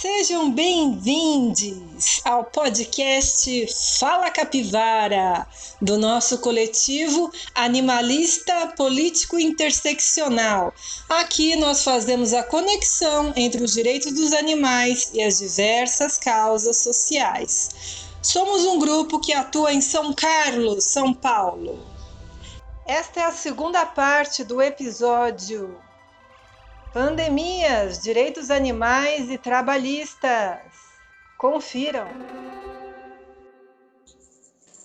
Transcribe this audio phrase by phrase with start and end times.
[0.00, 3.66] Sejam bem-vindos ao podcast
[4.00, 5.46] Fala Capivara,
[5.80, 10.72] do nosso coletivo Animalista Político Interseccional.
[11.08, 17.70] Aqui nós fazemos a conexão entre os direitos dos animais e as diversas causas sociais.
[18.22, 21.78] Somos um grupo que atua em São Carlos, São Paulo.
[22.86, 25.78] Esta é a segunda parte do episódio
[26.92, 30.60] Pandemias, direitos animais e trabalhistas.
[31.38, 32.06] Confiram.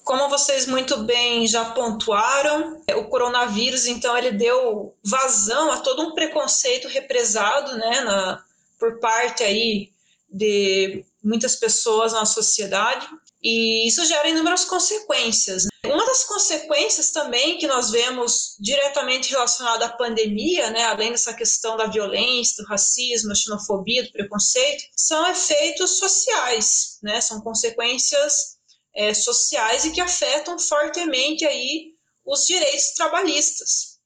[0.05, 6.13] Como vocês muito bem já pontuaram, o coronavírus, então, ele deu vazão a todo um
[6.13, 8.41] preconceito represado, né, na,
[8.80, 9.91] por parte aí
[10.31, 13.05] de muitas pessoas na sociedade,
[13.49, 15.63] e isso gera inúmeras consequências.
[15.63, 15.69] Né?
[15.85, 21.77] Uma das consequências também que nós vemos diretamente relacionada à pandemia, né, além dessa questão
[21.77, 28.57] da violência, do racismo, da xenofobia, do preconceito, são efeitos sociais, né, são consequências
[28.94, 31.94] é, sociais e que afetam fortemente aí
[32.25, 33.97] os direitos trabalhistas.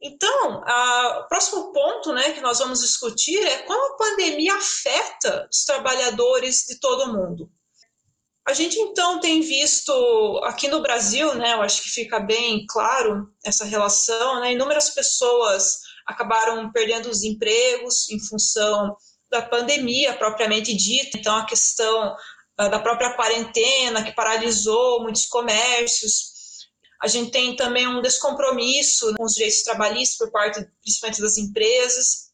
[0.00, 5.48] Então, a, o próximo ponto né, que nós vamos discutir é como a pandemia afeta
[5.52, 7.50] os trabalhadores de todo o mundo.
[8.46, 9.92] A gente então tem visto
[10.44, 15.80] aqui no Brasil, né, eu acho que fica bem claro essa relação, né, inúmeras pessoas
[16.06, 18.96] acabaram perdendo os empregos em função
[19.28, 26.36] da pandemia propriamente dita, então a questão uh, da própria quarentena que paralisou muitos comércios.
[27.02, 32.26] A gente tem também um descompromisso com os direitos trabalhistas por parte principalmente das empresas.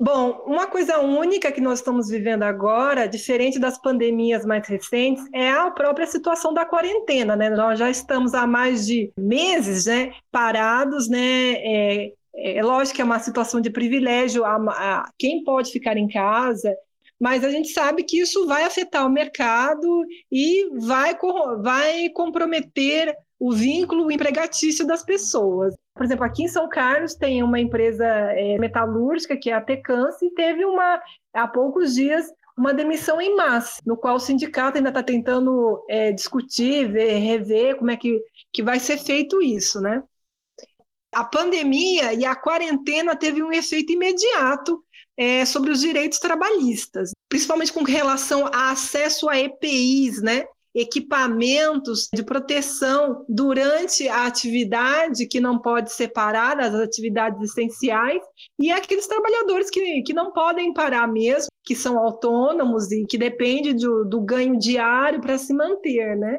[0.00, 5.50] Bom, uma coisa única que nós estamos vivendo agora, diferente das pandemias mais recentes, é
[5.50, 7.50] a própria situação da quarentena, né?
[7.50, 11.18] Nós já estamos há mais de meses, né, parados, né?
[11.20, 16.06] É, é lógico que é uma situação de privilégio a, a quem pode ficar em
[16.06, 16.72] casa,
[17.18, 21.18] mas a gente sabe que isso vai afetar o mercado e vai,
[21.60, 25.74] vai comprometer o vínculo empregatício das pessoas.
[25.94, 30.20] Por exemplo, aqui em São Carlos tem uma empresa é, metalúrgica, que é a Tecans,
[30.22, 31.00] e teve uma,
[31.32, 32.26] há poucos dias
[32.56, 37.76] uma demissão em massa, no qual o sindicato ainda está tentando é, discutir, ver, rever
[37.76, 38.20] como é que,
[38.52, 40.02] que vai ser feito isso, né?
[41.14, 44.84] A pandemia e a quarentena teve um efeito imediato
[45.16, 50.44] é, sobre os direitos trabalhistas, principalmente com relação a acesso a EPIs, né?
[50.80, 58.22] Equipamentos de proteção durante a atividade que não pode separar das atividades essenciais
[58.58, 63.76] e aqueles trabalhadores que, que não podem parar mesmo, que são autônomos e que dependem
[63.76, 66.38] do, do ganho diário para se manter, né?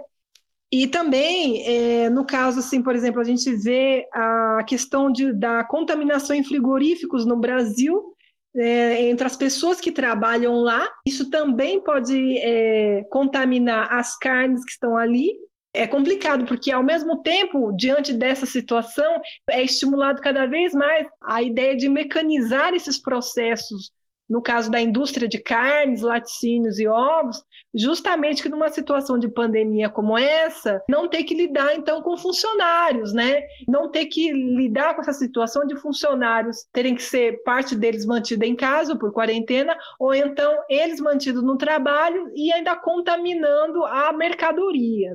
[0.72, 5.64] E também, é, no caso, assim, por exemplo, a gente vê a questão de, da
[5.64, 8.16] contaminação em frigoríficos no Brasil,
[8.60, 10.90] é, entre as pessoas que trabalham lá.
[11.08, 15.32] Isso também pode é, contaminar as carnes que estão ali.
[15.74, 21.44] É complicado, porque ao mesmo tempo, diante dessa situação, é estimulado cada vez mais a
[21.44, 23.92] ideia de mecanizar esses processos
[24.30, 29.90] no caso da indústria de carnes, laticínios e ovos, justamente que numa situação de pandemia
[29.90, 33.42] como essa, não ter que lidar então com funcionários, né?
[33.68, 38.46] Não ter que lidar com essa situação de funcionários terem que ser parte deles mantida
[38.46, 45.14] em casa por quarentena, ou então eles mantidos no trabalho e ainda contaminando a mercadoria.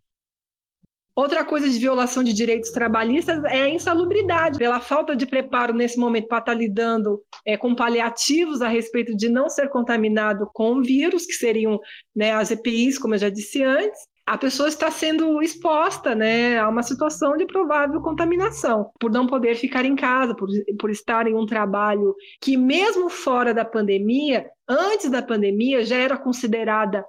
[1.16, 5.96] Outra coisa de violação de direitos trabalhistas é a insalubridade, pela falta de preparo nesse
[5.96, 11.24] momento para estar lidando é, com paliativos a respeito de não ser contaminado com vírus,
[11.24, 11.78] que seriam
[12.14, 13.98] né, as EPIs, como eu já disse antes.
[14.26, 19.54] A pessoa está sendo exposta né, a uma situação de provável contaminação, por não poder
[19.54, 20.48] ficar em casa, por,
[20.80, 26.16] por estar em um trabalho que, mesmo fora da pandemia, antes da pandemia, já era
[26.16, 27.04] considerada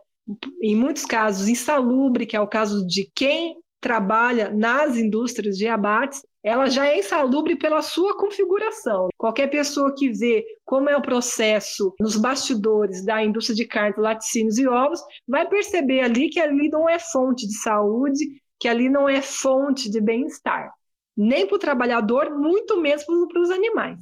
[0.62, 3.56] em muitos casos insalubre, que é o caso de quem
[3.86, 9.10] trabalha nas indústrias de abates, ela já é insalubre pela sua configuração.
[9.16, 14.58] Qualquer pessoa que vê como é o processo nos bastidores da indústria de carne, laticínios
[14.58, 18.26] e ovos, vai perceber ali que ali não é fonte de saúde,
[18.60, 20.74] que ali não é fonte de bem-estar.
[21.16, 24.00] Nem para o trabalhador, muito menos para os animais.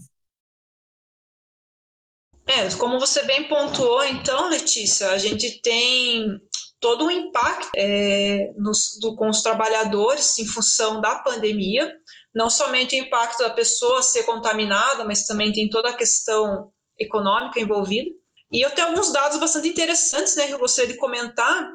[2.47, 6.41] É, como você bem pontuou, então, Letícia, a gente tem
[6.83, 11.95] todo o impacto é, nos, do, com os trabalhadores em função da pandemia,
[12.35, 17.57] não somente o impacto da pessoa ser contaminada, mas também tem toda a questão econômica
[17.57, 18.09] envolvida.
[18.51, 21.71] E eu tenho alguns dados bastante interessantes né, que eu gostaria de comentar.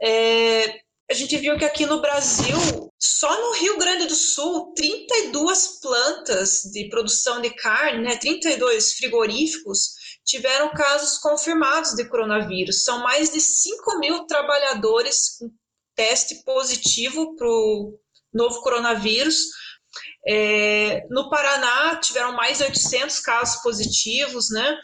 [0.00, 0.78] É,
[1.10, 2.56] a gente viu que aqui no Brasil,
[3.00, 9.94] só no Rio Grande do Sul, 32 plantas de produção de carne, né, 32 frigoríficos,
[10.24, 12.84] tiveram casos confirmados de coronavírus.
[12.84, 15.50] São mais de 5 mil trabalhadores com
[15.94, 17.98] teste positivo para o
[18.32, 19.36] novo coronavírus.
[20.26, 24.78] É, no Paraná, tiveram mais de 800 casos positivos, né?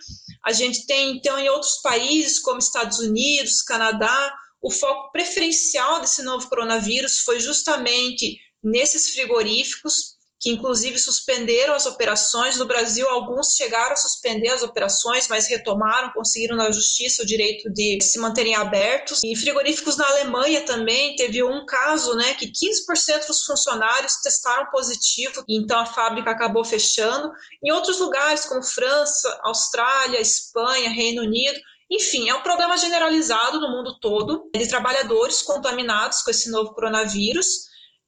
[0.45, 6.23] A gente tem, então, em outros países, como Estados Unidos, Canadá, o foco preferencial desse
[6.23, 12.57] novo coronavírus foi justamente nesses frigoríficos, que inclusive suspenderam as operações.
[12.57, 17.69] No Brasil, alguns chegaram a suspender as operações, mas retomaram, conseguiram na justiça o direito
[17.71, 19.21] de se manterem abertos.
[19.25, 25.43] E frigoríficos na Alemanha também teve um caso, né, que 15% dos funcionários testaram positivo,
[25.49, 27.33] então a fábrica acabou fechando.
[27.63, 31.59] Em outros lugares, como França, Austrália, Espanha, Reino Unido,
[31.91, 37.47] enfim, é um problema generalizado no mundo todo de trabalhadores contaminados com esse novo coronavírus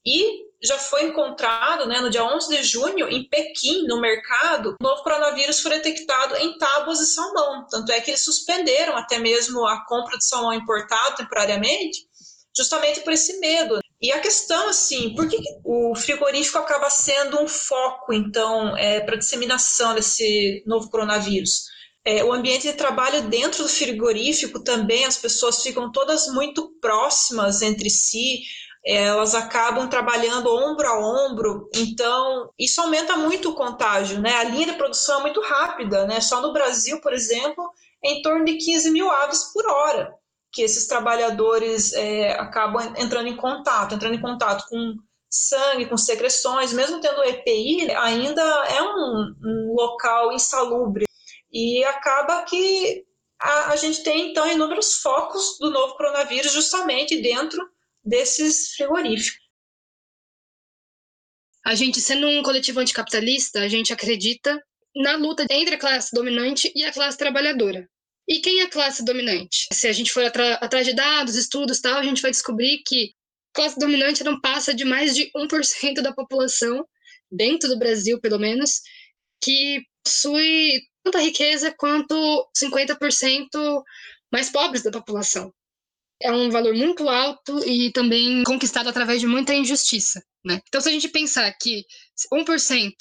[0.05, 4.85] e já foi encontrado, né, no dia 11 de junho, em Pequim, no mercado, o
[4.85, 7.67] novo coronavírus foi detectado em tábuas de salmão.
[7.71, 12.01] Tanto é que eles suspenderam até mesmo a compra de salmão importado temporariamente,
[12.55, 13.81] justamente por esse medo.
[14.03, 19.17] E a questão, assim, por que o frigorífico acaba sendo um foco, então, é, para
[19.17, 21.65] disseminação desse novo coronavírus?
[22.05, 27.61] É, o ambiente de trabalho dentro do frigorífico também, as pessoas ficam todas muito próximas
[27.61, 28.41] entre si,
[28.85, 34.37] elas acabam trabalhando ombro a ombro, então isso aumenta muito o contágio, né?
[34.37, 36.21] A linha de produção é muito rápida, né?
[36.21, 37.71] Só no Brasil, por exemplo,
[38.03, 40.15] é em torno de 15 mil aves por hora
[40.53, 44.97] que esses trabalhadores é, acabam entrando em contato, entrando em contato com
[45.29, 51.05] sangue, com secreções, mesmo tendo EPI, ainda é um, um local insalubre
[51.53, 53.05] e acaba que
[53.41, 57.65] a, a gente tem então inúmeros focos do novo coronavírus justamente dentro
[58.05, 59.41] desses frigoríficos.
[61.65, 64.61] A gente, sendo um coletivo anticapitalista, a gente acredita
[64.97, 67.89] na luta entre a classe dominante e a classe trabalhadora.
[68.27, 69.67] E quem é a classe dominante?
[69.73, 73.13] Se a gente for atrás de dados, estudos tal, a gente vai descobrir que
[73.53, 76.87] a classe dominante não passa de mais de 1% da população,
[77.31, 78.81] dentro do Brasil pelo menos,
[79.43, 82.15] que possui tanta riqueza quanto
[82.57, 83.83] 50%
[84.33, 85.53] mais pobres da população
[86.23, 90.23] é um valor muito alto e também conquistado através de muita injustiça.
[90.45, 90.61] Né?
[90.69, 91.85] Então, se a gente pensar que
[92.33, 92.93] 1%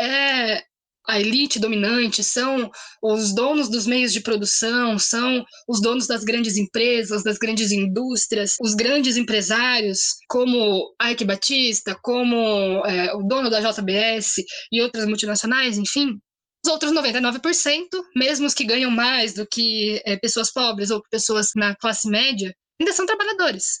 [0.00, 0.62] é
[1.08, 2.70] a elite dominante, são
[3.02, 8.56] os donos dos meios de produção, são os donos das grandes empresas, das grandes indústrias,
[8.60, 14.34] os grandes empresários, como Ike Batista, como é, o dono da JBS
[14.70, 16.18] e outras multinacionais, enfim,
[16.68, 21.74] outros 99%, mesmo os que ganham mais do que é, pessoas pobres ou pessoas na
[21.76, 23.80] classe média, ainda são trabalhadores.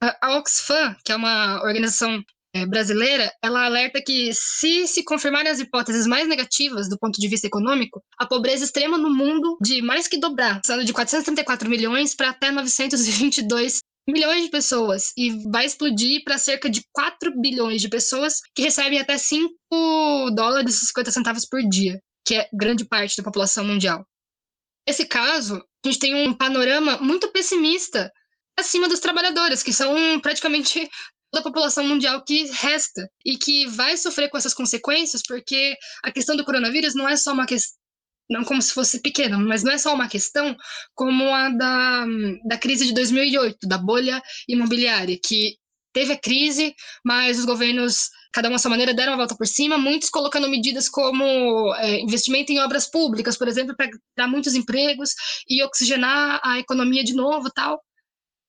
[0.00, 2.22] A, Oxfam, que é uma organização
[2.54, 7.26] é, brasileira, ela alerta que se se confirmarem as hipóteses mais negativas do ponto de
[7.26, 12.14] vista econômico, a pobreza extrema no mundo de mais que dobrar, passando de 434 milhões
[12.14, 17.88] para até 922 milhões de pessoas e vai explodir para cerca de 4 bilhões de
[17.88, 19.54] pessoas que recebem até 5
[20.34, 24.06] dólares e 50 centavos por dia, que é grande parte da população mundial.
[24.86, 28.12] Nesse caso, a gente tem um panorama muito pessimista
[28.58, 30.88] acima dos trabalhadores, que são praticamente
[31.32, 36.12] toda a população mundial que resta e que vai sofrer com essas consequências, porque a
[36.12, 37.83] questão do coronavírus não é só uma questão
[38.28, 40.56] não como se fosse pequena, mas não é só uma questão
[40.94, 42.06] como a da,
[42.46, 45.56] da crise de 2008, da bolha imobiliária, que
[45.94, 49.46] teve a crise, mas os governos, cada um à sua maneira, deram a volta por
[49.46, 54.54] cima, muitos colocando medidas como é, investimento em obras públicas, por exemplo, para dar muitos
[54.54, 55.10] empregos
[55.48, 57.80] e oxigenar a economia de novo tal.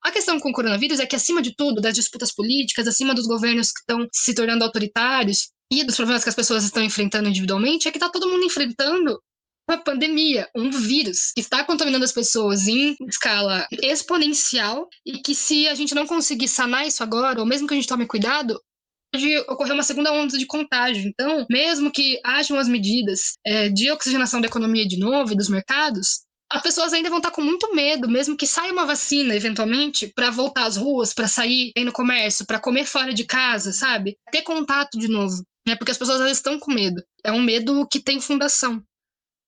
[0.03, 3.27] A questão com o coronavírus é que, acima de tudo, das disputas políticas, acima dos
[3.27, 7.87] governos que estão se tornando autoritários e dos problemas que as pessoas estão enfrentando individualmente,
[7.87, 9.19] é que está todo mundo enfrentando
[9.67, 15.67] uma pandemia, um vírus que está contaminando as pessoas em escala exponencial e que se
[15.67, 18.59] a gente não conseguir sanar isso agora, ou mesmo que a gente tome cuidado,
[19.11, 21.07] pode ocorrer uma segunda onda de contágio.
[21.07, 25.49] Então, mesmo que hajam as medidas é, de oxigenação da economia de novo e dos
[25.49, 30.11] mercados, as pessoas ainda vão estar com muito medo, mesmo que saia uma vacina eventualmente,
[30.15, 34.15] para voltar às ruas, para sair no comércio, para comer fora de casa, sabe?
[34.31, 35.43] Ter contato de novo.
[35.67, 35.75] Né?
[35.75, 37.03] Porque as pessoas elas estão com medo.
[37.23, 38.83] É um medo que tem fundação.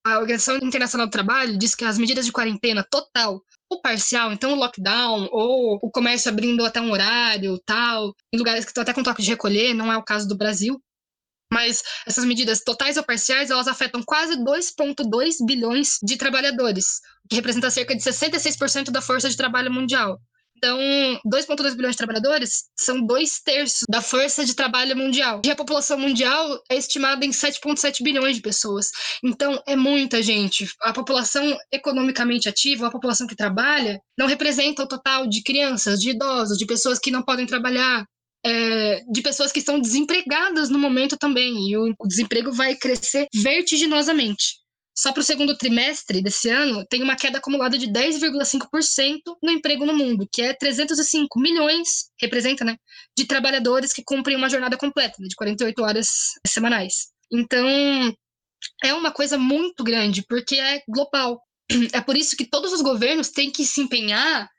[0.07, 4.53] A Organização Internacional do Trabalho diz que as medidas de quarentena total ou parcial, então
[4.53, 8.93] o lockdown, ou o comércio abrindo até um horário, tal, em lugares que estão até
[8.93, 10.81] com toque de recolher, não é o caso do Brasil.
[11.51, 17.35] Mas essas medidas totais ou parciais, elas afetam quase 2,2 bilhões de trabalhadores, o que
[17.35, 20.21] representa cerca de 66% da força de trabalho mundial.
[20.57, 20.79] Então,
[21.25, 25.39] 2,2 bilhões de trabalhadores são dois terços da força de trabalho mundial.
[25.45, 28.89] E a população mundial é estimada em 7,7 bilhões de pessoas.
[29.23, 30.67] Então, é muita gente.
[30.81, 36.09] A população economicamente ativa, a população que trabalha, não representa o total de crianças, de
[36.09, 38.03] idosos, de pessoas que não podem trabalhar,
[38.43, 41.69] é, de pessoas que estão desempregadas no momento também.
[41.69, 44.66] E o, o desemprego vai crescer vertiginosamente.
[44.97, 49.85] Só para o segundo trimestre desse ano, tem uma queda acumulada de 10,5% no emprego
[49.85, 52.75] no mundo, que é 305 milhões, representa, né,
[53.15, 56.07] de trabalhadores que cumprem uma jornada completa, né, de 48 horas
[56.47, 57.09] semanais.
[57.31, 57.67] Então,
[58.83, 61.39] é uma coisa muito grande, porque é global.
[61.93, 64.49] É por isso que todos os governos têm que se empenhar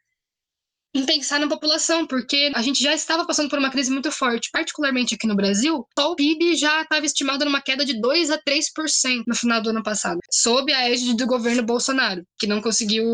[0.95, 4.51] em pensar na população, porque a gente já estava passando por uma crise muito forte,
[4.51, 5.87] particularmente aqui no Brasil.
[5.99, 9.71] Só o PIB já estava estimado numa queda de 2 a 3% no final do
[9.71, 13.05] ano passado, sob a égide do governo Bolsonaro, que não conseguiu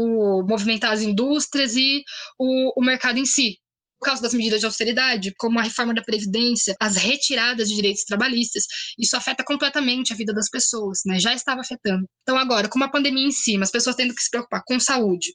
[0.49, 2.03] movimentar as indústrias e
[2.39, 3.59] o, o mercado em si
[4.05, 8.05] por causa das medidas de austeridade, como a reforma da Previdência, as retiradas de direitos
[8.05, 8.65] trabalhistas,
[8.99, 11.19] isso afeta completamente a vida das pessoas, né?
[11.19, 12.07] Já estava afetando.
[12.23, 15.29] Então, agora, com uma pandemia em cima, as pessoas tendo que se preocupar com saúde,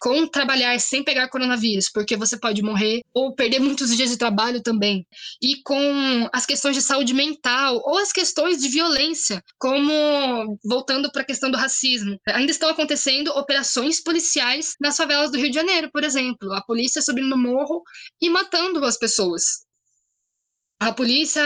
[0.00, 4.62] com trabalhar sem pegar coronavírus, porque você pode morrer ou perder muitos dias de trabalho
[4.62, 5.06] também.
[5.42, 11.22] E com as questões de saúde mental ou as questões de violência, como voltando para
[11.22, 12.18] a questão do racismo.
[12.28, 16.52] Ainda estão acontecendo operações policiais nas favelas do Rio de Janeiro, por exemplo.
[16.52, 17.82] A polícia subindo no morro
[18.20, 19.66] e matando as pessoas.
[20.78, 21.42] A polícia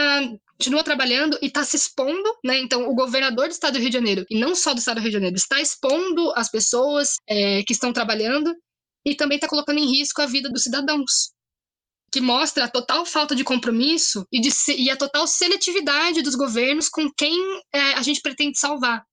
[0.61, 2.59] continua trabalhando e está se expondo, né?
[2.59, 5.01] Então, o governador do estado do Rio de Janeiro, e não só do estado do
[5.01, 8.53] Rio de Janeiro, está expondo as pessoas é, que estão trabalhando
[9.03, 11.31] e também está colocando em risco a vida dos cidadãos.
[12.11, 16.89] Que mostra a total falta de compromisso e, de, e a total seletividade dos governos
[16.89, 17.35] com quem
[17.73, 19.03] é, a gente pretende salvar.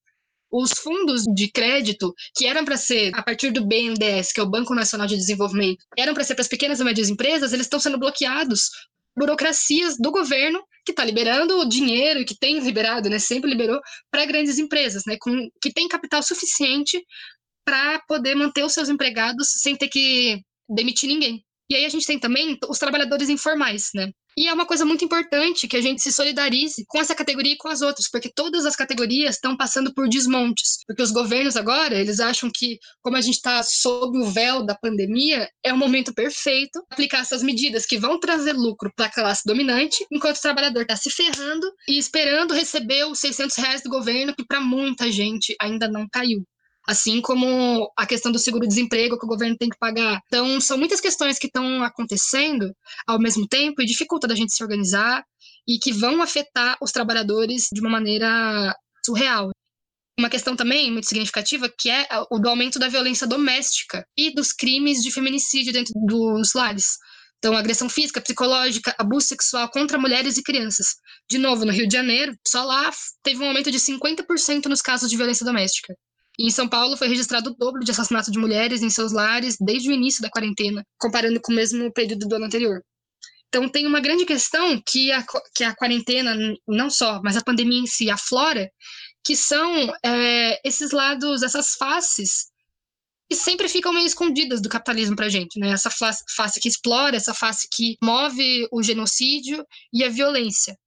[0.53, 4.51] Os fundos de crédito, que eram para ser a partir do BNDES, que é o
[4.51, 7.81] Banco Nacional de Desenvolvimento, eram para ser para as pequenas e médias empresas, eles estão
[7.81, 8.71] sendo bloqueados
[9.19, 14.25] burocracias do governo que está liberando o dinheiro, que tem liberado, né, sempre liberou, para
[14.25, 17.03] grandes empresas, né, com, que tem capital suficiente
[17.65, 21.45] para poder manter os seus empregados sem ter que demitir ninguém.
[21.71, 24.11] E aí a gente tem também os trabalhadores informais, né?
[24.39, 27.57] E é uma coisa muito importante que a gente se solidarize com essa categoria e
[27.57, 30.79] com as outras, porque todas as categorias estão passando por desmontes.
[30.87, 34.77] Porque os governos agora, eles acham que, como a gente está sob o véu da
[34.77, 39.43] pandemia, é o momento perfeito aplicar essas medidas que vão trazer lucro para a classe
[39.45, 44.37] dominante, enquanto o trabalhador está se ferrando e esperando receber os 600 reais do governo,
[44.37, 46.45] que para muita gente ainda não caiu
[46.89, 50.23] assim como a questão do seguro-desemprego que o governo tem que pagar.
[50.27, 52.75] Então, são muitas questões que estão acontecendo
[53.07, 55.23] ao mesmo tempo e dificulta da gente se organizar
[55.69, 59.51] e que vão afetar os trabalhadores de uma maneira surreal.
[60.19, 64.55] Uma questão também muito significativa que é o do aumento da violência doméstica e dos
[64.55, 66.97] crimes de feminicídio dentro dos lares.
[67.37, 70.87] Então, agressão física, psicológica, abuso sexual contra mulheres e crianças.
[71.31, 72.91] De novo, no Rio de Janeiro, só lá
[73.23, 75.95] teve um aumento de 50% nos casos de violência doméstica.
[76.39, 79.89] Em São Paulo foi registrado o dobro de assassinatos de mulheres em seus lares desde
[79.89, 82.81] o início da quarentena, comparando com o mesmo período do ano anterior.
[83.49, 87.81] Então tem uma grande questão que a, que a quarentena, não só, mas a pandemia
[87.81, 88.71] em si aflora,
[89.25, 92.47] que são é, esses lados, essas faces
[93.29, 95.71] que sempre ficam meio escondidas do capitalismo para a gente, né?
[95.71, 100.79] Essa face que explora, essa face que move o genocídio e a violência,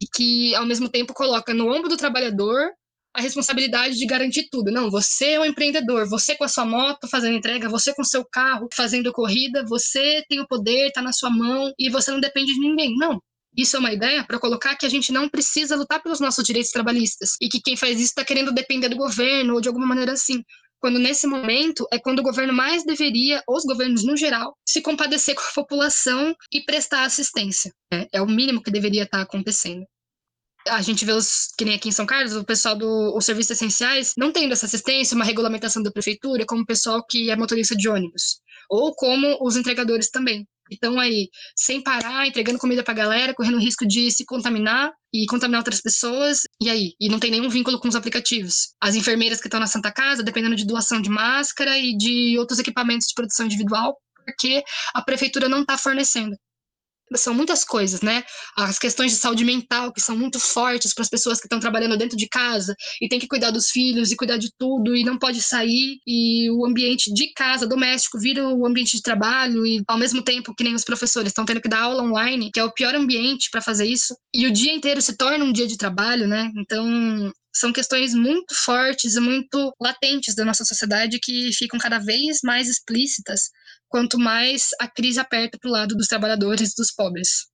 [0.00, 2.70] e que ao mesmo tempo coloca no ombro do trabalhador
[3.14, 4.70] a responsabilidade de garantir tudo.
[4.70, 8.06] Não, você é um empreendedor, você com a sua moto fazendo entrega, você com o
[8.06, 12.20] seu carro fazendo corrida, você tem o poder, está na sua mão e você não
[12.20, 12.94] depende de ninguém.
[12.96, 13.20] Não.
[13.54, 16.70] Isso é uma ideia para colocar que a gente não precisa lutar pelos nossos direitos
[16.70, 20.12] trabalhistas e que quem faz isso está querendo depender do governo ou de alguma maneira
[20.12, 20.42] assim.
[20.80, 25.34] Quando nesse momento é quando o governo mais deveria, os governos no geral, se compadecer
[25.34, 27.70] com a população e prestar assistência.
[27.92, 29.84] É, é o mínimo que deveria estar tá acontecendo
[30.68, 34.14] a gente vê os, que nem aqui em São Carlos, o pessoal dos serviços essenciais
[34.16, 37.88] não tendo essa assistência, uma regulamentação da prefeitura, como o pessoal que é motorista de
[37.88, 40.46] ônibus, ou como os entregadores também.
[40.70, 45.26] Então aí, sem parar, entregando comida pra galera, correndo o risco de se contaminar e
[45.26, 46.94] contaminar outras pessoas, e aí?
[46.98, 48.74] E não tem nenhum vínculo com os aplicativos.
[48.80, 52.58] As enfermeiras que estão na Santa Casa, dependendo de doação de máscara e de outros
[52.58, 54.62] equipamentos de produção individual, porque
[54.94, 56.36] a prefeitura não está fornecendo
[57.16, 58.22] são muitas coisas, né?
[58.56, 61.96] As questões de saúde mental que são muito fortes para as pessoas que estão trabalhando
[61.96, 65.18] dentro de casa e tem que cuidar dos filhos e cuidar de tudo e não
[65.18, 69.98] pode sair e o ambiente de casa doméstico vira o ambiente de trabalho e ao
[69.98, 72.72] mesmo tempo que nem os professores estão tendo que dar aula online, que é o
[72.72, 76.26] pior ambiente para fazer isso, e o dia inteiro se torna um dia de trabalho,
[76.26, 76.50] né?
[76.56, 82.38] Então, são questões muito fortes e muito latentes da nossa sociedade que ficam cada vez
[82.42, 83.50] mais explícitas
[83.92, 87.52] quanto mais a crise aperta para o lado dos trabalhadores e dos pobres.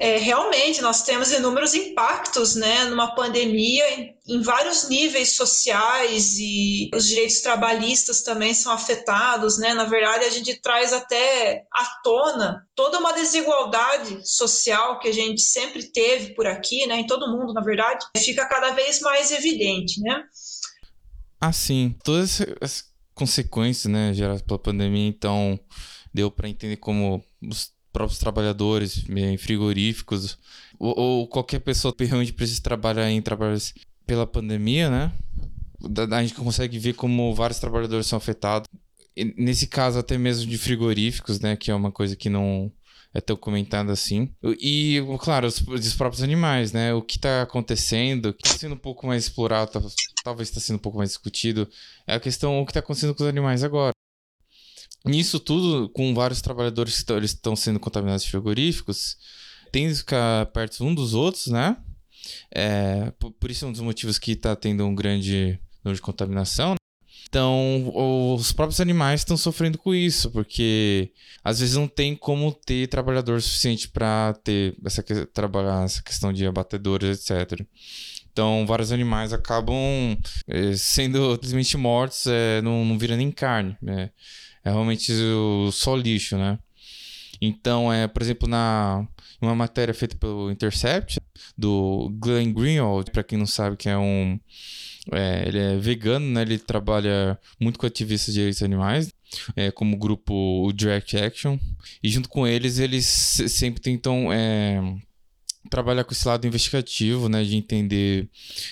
[0.00, 3.84] É, realmente, nós temos inúmeros impactos né, numa pandemia
[4.28, 9.58] em vários níveis sociais e os direitos trabalhistas também são afetados.
[9.58, 9.74] Né?
[9.74, 15.40] Na verdade, a gente traz até à tona toda uma desigualdade social que a gente
[15.40, 20.00] sempre teve por aqui, né, em todo mundo, na verdade, fica cada vez mais evidente.
[20.00, 20.22] Né?
[21.40, 22.87] Assim, todas as
[23.18, 25.58] consequências né, geradas pela pandemia, então
[26.14, 30.38] deu para entender como os próprios trabalhadores em frigoríficos
[30.78, 33.74] ou, ou qualquer pessoa que realmente precisa trabalhar em trabalhos
[34.06, 35.12] pela pandemia, né?
[36.12, 38.68] A gente consegue ver como vários trabalhadores são afetados.
[39.36, 41.56] Nesse caso, até mesmo de frigoríficos, né?
[41.56, 42.72] Que é uma coisa que não
[43.12, 44.32] é tão comentada assim.
[44.60, 46.92] E, claro, os, os próprios animais, né?
[46.92, 49.80] O que está acontecendo, que está sendo um pouco mais explorado, tá,
[50.22, 51.68] talvez está sendo um pouco mais discutido,
[52.06, 53.92] é a questão o que está acontecendo com os animais agora.
[55.04, 59.16] Nisso tudo, com vários trabalhadores que estão sendo contaminados de frigoríficos,
[59.72, 61.76] tem que ficar perto um dos outros, né?
[62.50, 66.02] É, por, por, isso é um dos motivos que está tendo um grande número de
[66.02, 66.74] contaminação.
[67.28, 67.92] Então,
[68.34, 71.12] os próprios animais estão sofrendo com isso, porque
[71.44, 76.46] às vezes não tem como ter trabalhador suficiente para ter essa trabalhar essa questão de
[76.46, 77.66] abatedores, etc.
[78.32, 83.76] Então, vários animais acabam é, sendo simplesmente mortos, é, não, não vira nem carne.
[83.82, 84.10] Né?
[84.64, 85.12] é realmente
[85.72, 86.58] só lixo, né?
[87.40, 89.06] Então, é, por exemplo, na
[89.40, 91.20] uma matéria feita pelo Intercept,
[91.56, 94.38] do Glenn Greenwald, para quem não sabe, que é um.
[95.12, 96.42] É, ele é vegano, né?
[96.42, 99.12] Ele trabalha muito com ativistas de direitos animais,
[99.56, 101.58] é, como grupo Direct Action.
[102.02, 104.80] E junto com eles, eles sempre tentam é,
[105.70, 107.42] trabalhar com esse lado investigativo, né?
[107.42, 108.28] De entender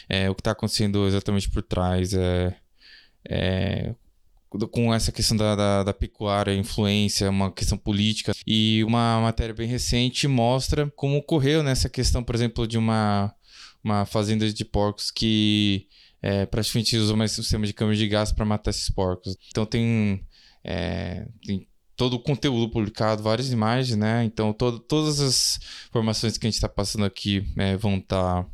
[0.09, 2.13] é, o que está acontecendo exatamente por trás.
[2.13, 2.55] É,
[3.29, 3.95] é,
[4.71, 8.33] com essa questão da, da, da, pecuária, influência, uma questão política.
[8.47, 13.35] E uma matéria bem recente mostra como ocorreu nessa questão, por exemplo, de uma,
[13.83, 15.87] uma fazenda de porcos que
[16.27, 19.37] é, praticamente usa um sistema de câmara de gás para matar esses porcos.
[19.49, 20.27] Então tem,
[20.65, 24.25] é, tem todo o conteúdo publicado, várias imagens, né?
[24.25, 28.51] Então todas as informações que a gente está passando aqui é, vão estar tá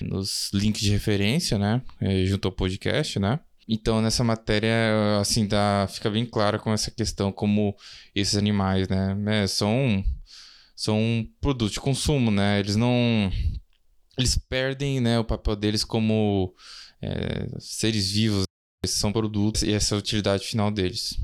[0.00, 1.82] nos links de referência, né?
[2.00, 3.38] É, junto ao podcast, né?
[3.68, 7.76] Então, nessa matéria, assim, dá, fica bem clara com essa questão, como
[8.14, 10.02] esses animais, né, né são,
[10.74, 12.58] são um produto de consumo, né?
[12.58, 13.30] Eles não...
[14.18, 16.52] Eles perdem, né, o papel deles como
[17.02, 18.44] é, seres vivos.
[18.82, 21.18] Eles são produtos e essa é a utilidade final deles.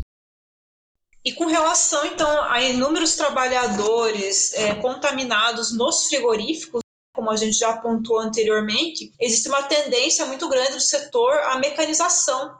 [1.24, 7.70] E com relação, então, a inúmeros trabalhadores é, contaminados nos frigoríficos, como a gente já
[7.70, 12.56] apontou anteriormente, existe uma tendência muito grande do setor à mecanização,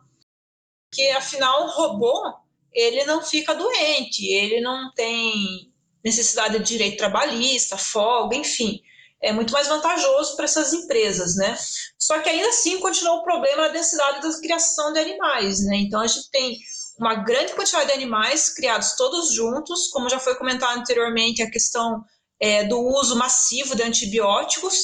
[0.92, 2.34] que afinal o robô
[2.72, 5.72] ele não fica doente, ele não tem
[6.04, 8.82] necessidade de direito trabalhista, folga, enfim,
[9.22, 11.56] é muito mais vantajoso para essas empresas, né?
[11.98, 15.76] Só que ainda assim continua o problema da densidade da criação de animais, né?
[15.76, 16.58] Então a gente tem
[16.98, 22.02] uma grande quantidade de animais criados todos juntos, como já foi comentado anteriormente, a questão
[22.40, 24.76] é, do uso massivo de antibióticos.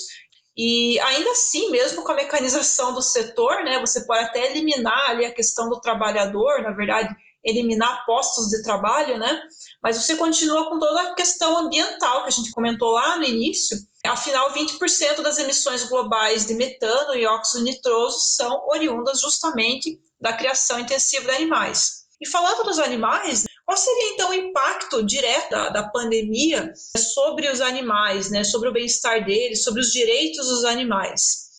[0.56, 5.24] E ainda assim, mesmo com a mecanização do setor, né, você pode até eliminar ali
[5.24, 9.42] a questão do trabalhador, na verdade, eliminar postos de trabalho, né?
[9.82, 13.76] Mas você continua com toda a questão ambiental que a gente comentou lá no início.
[14.04, 20.80] Afinal, 20% das emissões globais de metano e óxido nitroso são oriundas justamente da criação
[20.80, 22.02] intensiva de animais.
[22.20, 27.60] E falando dos animais, qual seria então o impacto direto da, da pandemia sobre os
[27.60, 31.52] animais, né, sobre o bem-estar deles, sobre os direitos dos animais?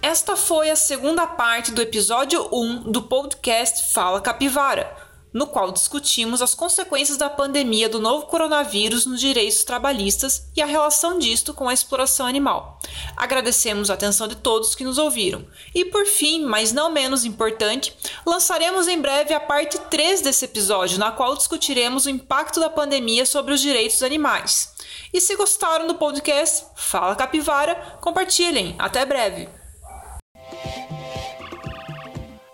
[0.00, 4.97] Esta foi a segunda parte do episódio 1 do podcast Fala Capivara
[5.32, 10.66] no qual discutimos as consequências da pandemia do novo coronavírus nos direitos trabalhistas e a
[10.66, 12.78] relação disto com a exploração animal.
[13.16, 15.46] Agradecemos a atenção de todos que nos ouviram.
[15.74, 20.98] E por fim, mas não menos importante, lançaremos em breve a parte 3 desse episódio,
[20.98, 24.74] na qual discutiremos o impacto da pandemia sobre os direitos animais.
[25.12, 28.74] E se gostaram do podcast Fala Capivara, compartilhem.
[28.78, 29.57] Até breve!